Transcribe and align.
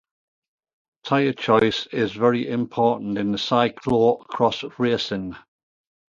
Tire 1.03 1.31
choice 1.33 1.85
is 1.91 2.11
very 2.13 2.49
important 2.49 3.19
in 3.19 3.33
cyclo-cross 3.33 4.63
racing. 4.79 5.35